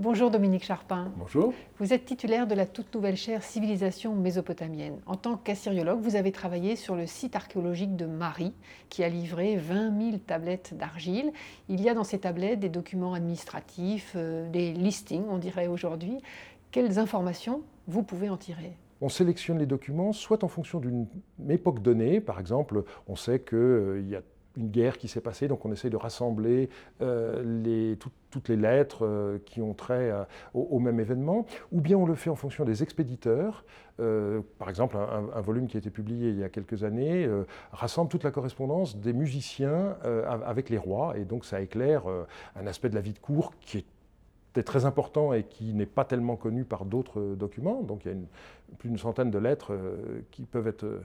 Bonjour 0.00 0.30
Dominique 0.30 0.62
Charpin. 0.62 1.10
Bonjour. 1.16 1.52
Vous 1.80 1.92
êtes 1.92 2.04
titulaire 2.04 2.46
de 2.46 2.54
la 2.54 2.66
toute 2.66 2.94
nouvelle 2.94 3.16
chaire 3.16 3.42
Civilisation 3.42 4.14
mésopotamienne. 4.14 5.00
En 5.06 5.16
tant 5.16 5.36
qu'assyriologue, 5.36 5.98
vous 5.98 6.14
avez 6.14 6.30
travaillé 6.30 6.76
sur 6.76 6.94
le 6.94 7.04
site 7.04 7.34
archéologique 7.34 7.96
de 7.96 8.06
Marie, 8.06 8.52
qui 8.90 9.02
a 9.02 9.08
livré 9.08 9.56
20 9.56 10.00
000 10.00 10.18
tablettes 10.18 10.76
d'argile. 10.78 11.32
Il 11.68 11.80
y 11.80 11.88
a 11.88 11.94
dans 11.94 12.04
ces 12.04 12.20
tablettes 12.20 12.60
des 12.60 12.68
documents 12.68 13.14
administratifs, 13.14 14.12
euh, 14.14 14.48
des 14.48 14.72
listings, 14.72 15.24
on 15.28 15.38
dirait 15.38 15.66
aujourd'hui. 15.66 16.18
Quelles 16.70 17.00
informations 17.00 17.62
vous 17.88 18.04
pouvez 18.04 18.30
en 18.30 18.36
tirer? 18.36 18.76
On 19.00 19.08
sélectionne 19.08 19.58
les 19.58 19.66
documents 19.66 20.12
soit 20.12 20.44
en 20.44 20.48
fonction 20.48 20.78
d'une 20.78 21.08
époque 21.48 21.82
donnée, 21.82 22.20
par 22.20 22.38
exemple, 22.38 22.84
on 23.08 23.16
sait 23.16 23.40
qu'il 23.40 23.58
euh, 23.58 24.00
y 24.02 24.14
a 24.14 24.22
une 24.58 24.68
guerre 24.68 24.98
qui 24.98 25.08
s'est 25.08 25.20
passée, 25.20 25.48
donc 25.48 25.64
on 25.64 25.72
essaye 25.72 25.90
de 25.90 25.96
rassembler 25.96 26.68
euh, 27.00 27.94
toutes 28.30 28.48
les 28.48 28.56
lettres 28.56 29.06
euh, 29.06 29.38
qui 29.46 29.62
ont 29.62 29.72
trait 29.72 30.10
euh, 30.10 30.24
au, 30.52 30.78
même 30.80 31.00
événement, 31.00 31.46
ou 31.72 31.80
bien 31.80 31.96
on 31.96 32.06
le 32.06 32.14
fait 32.14 32.30
en 32.30 32.36
fonction 32.36 32.64
des 32.64 32.82
expéditeurs. 32.82 33.64
par 34.58 34.68
exemple, 34.68 34.96
un, 34.96 35.40
volume 35.40 35.66
qui 35.66 35.76
a 35.76 35.80
été 35.80 35.90
publié 35.90 36.30
il 36.30 36.38
y 36.38 36.44
a 36.44 36.48
quelques 36.48 36.84
années 36.84 37.28
rassemble 37.72 38.10
toute 38.10 38.24
la 38.24 38.30
correspondance 38.30 38.96
des 38.96 39.12
musiciens 39.12 39.96
avec 40.24 40.70
les 40.70 40.78
rois, 40.78 41.16
et 41.16 41.24
donc 41.24 41.44
ça 41.44 41.60
éclaire 41.60 42.04
un 42.54 42.66
aspect 42.66 42.88
de 42.88 42.94
la 42.94 43.00
vie 43.00 43.12
de 43.12 43.18
cour 43.18 43.52
qui 43.60 43.78
est 43.78 43.84
très 44.64 44.84
important 44.84 45.32
et 45.32 45.44
qui 45.44 45.72
n'est 45.72 45.86
pas 45.86 46.04
tellement 46.04 46.36
connu 46.36 46.64
par 46.64 46.84
d'autres 46.84 47.20
documents. 47.36 47.82
Donc 47.82 48.04
il 48.04 48.12
y 48.12 48.14
a 48.14 48.16
plus 48.76 48.88
d'une 48.88 48.98
centaine 48.98 49.30
de 49.30 49.38
lettres 49.38 49.72
euh, 49.72 50.22
qui 50.30 50.44
peuvent 50.44 50.66
être 50.66 50.84
euh, 50.84 51.00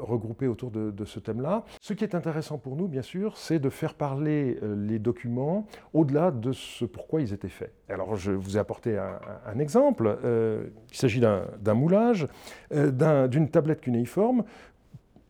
regroupées 0.00 0.48
autour 0.48 0.70
de, 0.70 1.04
ce 1.04 1.20
thème-là. 1.20 1.64
Ce 1.80 1.92
qui 1.92 2.02
est 2.02 2.14
intéressant 2.14 2.58
pour 2.58 2.76
nous, 2.76 2.88
bien 2.88 3.02
sûr, 3.02 3.36
c'est 3.36 3.58
de 3.58 3.70
faire 3.70 3.94
parler 3.94 4.58
euh, 4.62 4.74
les 4.74 4.98
documents 4.98 5.66
au-delà 5.92 6.30
de 6.30 6.52
ce 6.52 6.84
pourquoi 6.84 7.20
ils 7.20 7.32
étaient 7.32 7.48
faits. 7.48 7.72
Alors 7.88 8.16
je 8.16 8.32
vous 8.32 8.56
ai 8.56 8.60
apporté 8.60 8.98
un, 8.98 9.58
exemple. 9.58 10.18
il 10.24 10.96
s'agit 10.96 11.20
d'un 11.20 11.74
moulage, 11.74 12.26
d'une 12.70 13.48
tablette 13.50 13.80
cunéiforme. 13.80 14.44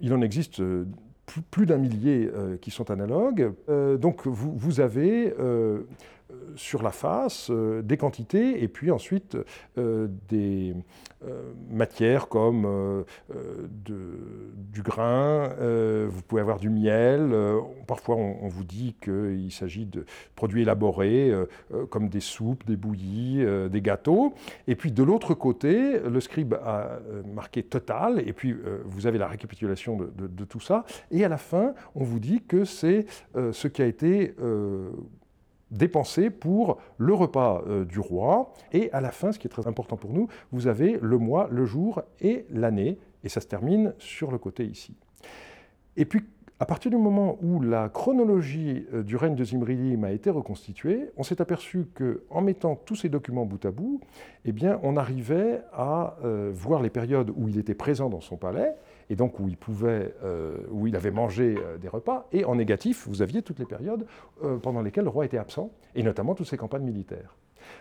Il 0.00 0.14
en 0.14 0.22
existe 0.22 0.62
plus, 1.50 1.66
d'un 1.66 1.78
millier 1.78 2.30
qui 2.60 2.70
sont 2.70 2.90
analogues. 2.90 3.52
donc 3.98 4.26
vous 4.26 4.80
avez 4.80 5.34
sur 6.56 6.82
la 6.82 6.90
face 6.90 7.48
euh, 7.50 7.82
des 7.82 7.96
quantités 7.96 8.62
et 8.62 8.68
puis 8.68 8.90
ensuite 8.90 9.36
euh, 9.78 10.08
des 10.28 10.74
euh, 11.24 11.52
matières 11.70 12.28
comme 12.28 13.04
du 13.84 14.82
grain, 14.82 15.48
vous 16.06 16.22
pouvez 16.22 16.40
avoir 16.40 16.58
du 16.58 16.68
miel, 16.68 17.34
parfois 17.86 18.16
on, 18.16 18.48
vous 18.48 18.64
dit 18.64 18.94
qu'il 19.00 19.50
s'agit 19.50 19.86
de 19.86 20.04
produits 20.34 20.62
élaborés 20.62 21.32
comme 21.90 22.08
des 22.08 22.20
soupes, 22.20 22.64
des 22.66 22.76
bouillies, 22.76 23.44
des 23.70 23.80
gâteaux. 23.80 24.34
Et 24.66 24.76
puis 24.76 24.92
de 24.92 25.02
l'autre 25.02 25.34
côté, 25.34 25.98
le 25.98 26.20
scribe 26.20 26.54
a 26.54 26.98
marqué 27.24 27.62
total 27.62 28.22
et 28.26 28.32
puis 28.32 28.54
vous 28.84 29.06
avez 29.06 29.18
la 29.18 29.28
récapitulation 29.28 29.96
de, 29.96 30.44
tout 30.44 30.60
ça. 30.60 30.84
Et 31.10 31.24
à 31.24 31.28
la 31.28 31.38
fin, 31.38 31.74
on 31.94 32.04
vous 32.04 32.20
dit 32.20 32.42
que 32.42 32.64
c'est 32.64 33.06
ce 33.34 33.68
qui 33.68 33.82
a 33.82 33.86
été 33.86 34.34
dépensé 35.74 36.30
pour 36.30 36.78
le 36.98 37.12
repas 37.14 37.62
euh, 37.66 37.84
du 37.84 38.00
roi. 38.00 38.52
Et 38.72 38.90
à 38.92 39.00
la 39.00 39.10
fin, 39.10 39.32
ce 39.32 39.38
qui 39.38 39.46
est 39.46 39.50
très 39.50 39.66
important 39.66 39.96
pour 39.96 40.12
nous, 40.12 40.28
vous 40.52 40.66
avez 40.66 40.98
le 41.00 41.18
mois, 41.18 41.48
le 41.50 41.64
jour 41.64 42.02
et 42.20 42.46
l'année. 42.50 42.98
Et 43.22 43.28
ça 43.28 43.40
se 43.40 43.46
termine 43.46 43.94
sur 43.98 44.30
le 44.30 44.38
côté 44.38 44.64
ici. 44.64 44.96
Et 45.96 46.04
puis, 46.04 46.24
à 46.60 46.66
partir 46.66 46.90
du 46.90 46.96
moment 46.96 47.36
où 47.42 47.60
la 47.60 47.88
chronologie 47.88 48.86
euh, 48.94 49.02
du 49.02 49.16
règne 49.16 49.34
de 49.34 49.44
Zimrilim 49.44 50.04
a 50.04 50.12
été 50.12 50.30
reconstituée, 50.30 51.10
on 51.16 51.24
s'est 51.24 51.40
aperçu 51.40 51.86
qu'en 51.94 52.40
mettant 52.40 52.76
tous 52.76 52.94
ces 52.94 53.08
documents 53.08 53.44
bout 53.44 53.64
à 53.64 53.72
bout, 53.72 54.00
eh 54.44 54.52
bien, 54.52 54.78
on 54.82 54.96
arrivait 54.96 55.62
à 55.72 56.16
euh, 56.24 56.50
voir 56.54 56.80
les 56.80 56.90
périodes 56.90 57.32
où 57.36 57.48
il 57.48 57.58
était 57.58 57.74
présent 57.74 58.08
dans 58.08 58.20
son 58.20 58.36
palais, 58.36 58.72
et 59.10 59.16
donc 59.16 59.40
où 59.40 59.48
il 59.48 59.56
pouvait, 59.56 60.14
euh, 60.24 60.56
où 60.70 60.86
il 60.86 60.96
avait 60.96 61.10
mangé 61.10 61.56
des 61.80 61.88
repas, 61.88 62.26
et 62.32 62.44
en 62.44 62.54
négatif, 62.54 63.06
vous 63.08 63.22
aviez 63.22 63.42
toutes 63.42 63.58
les 63.58 63.66
périodes 63.66 64.06
pendant 64.62 64.82
lesquelles 64.82 65.04
le 65.04 65.10
roi 65.10 65.24
était 65.24 65.38
absent, 65.38 65.70
et 65.94 66.02
notamment 66.02 66.34
toutes 66.34 66.48
ses 66.48 66.56
campagnes 66.56 66.84
militaires. 66.84 67.36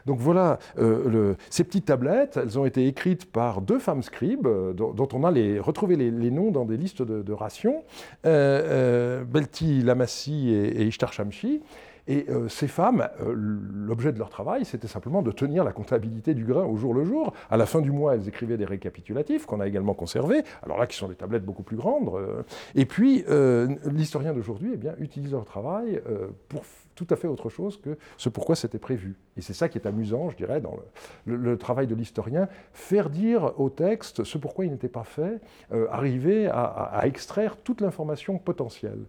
Donc 0.06 0.20
voilà, 0.20 0.60
euh, 0.78 1.36
ces 1.50 1.64
petites 1.64 1.86
tablettes, 1.86 2.38
elles 2.42 2.60
ont 2.60 2.66
été 2.66 2.88
écrites 2.88 3.32
par 3.32 3.62
deux 3.62 3.80
femmes 3.80 4.04
scribes, 4.04 4.48
euh, 4.48 4.74
dont, 4.74 5.08
on 5.14 5.24
a 5.24 5.32
retrouvé 5.62 5.96
les, 5.96 6.32
noms 6.32 6.52
dans 6.52 6.66
des 6.66 6.78
listes 6.78 7.02
de, 7.02 7.34
rations, 7.34 7.84
euh, 8.26 9.24
Belti 9.24 9.82
Lamassi 9.82 10.50
et, 10.52 10.86
Ishtar 10.86 11.14
Shamshi. 11.14 11.62
Et 12.08 12.28
ces 12.50 12.68
femmes, 12.68 13.08
l'objet 13.20 14.12
de 14.12 14.20
leur 14.20 14.30
travail, 14.30 14.66
c'était 14.66 14.88
simplement 14.88 15.22
de 15.22 15.32
tenir 15.32 15.64
la 15.64 15.72
comptabilité 15.72 16.34
du 16.34 16.44
grain 16.44 16.66
au 16.66 16.76
jour 16.76 16.94
le 16.94 17.06
jour. 17.06 17.34
À 17.50 17.58
la 17.58 17.66
fin 17.66 17.82
du 17.82 17.92
mois, 17.92 18.16
elles 18.16 18.28
écrivaient 18.28 18.58
des 18.58 18.66
récapitulatifs 18.66 19.46
qu'on 19.46 19.62
a 19.62 19.68
également 19.68 19.94
conservés, 19.94 20.44
alors 20.64 20.78
là, 20.78 20.88
qui 20.88 20.98
sont 20.98 21.08
des 21.08 21.16
tablettes 21.16 21.46
beaucoup 21.46 21.64
plus 21.64 21.78
grandes. 21.78 22.12
et 22.76 22.86
puis, 22.86 23.24
l'historien 23.86 24.34
d'aujourd'hui 24.34 24.72
eh 24.74 24.78
bien, 24.78 24.96
utilise 25.00 25.32
leur 25.32 25.46
travail 25.46 26.02
pour 26.50 26.64
tout 26.96 27.08
à 27.10 27.16
fait 27.16 27.28
autre 27.28 27.50
chose 27.50 27.80
que 27.80 27.98
ce 28.18 28.30
pourquoi 28.30 28.56
c'était 28.56 28.80
prévu. 28.80 29.16
Et 29.38 29.42
c'est 29.42 29.54
ça 29.54 29.70
qui 29.70 29.78
est 29.78 29.88
amusant, 29.88 30.30
je 30.30 30.38
dirais, 30.38 30.62
dans 30.62 30.78
le, 31.26 31.58
travail 31.58 31.88
de 31.88 31.96
l'historien, 31.96 32.48
faire 32.74 33.10
dire 33.10 33.60
au 33.60 33.70
texte 33.70 34.24
ce 34.24 34.38
pourquoi 34.38 34.66
il 34.66 34.72
n'était 34.72 34.90
pas 34.90 35.04
fait, 35.04 35.40
euh, 35.72 35.88
arriver 35.90 36.48
à 36.48 37.02
extraire 37.06 37.58
toute 37.58 37.82
l'information 37.82 38.38
potentielle. 38.38 39.06